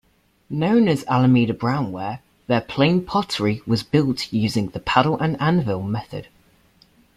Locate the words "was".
3.67-3.83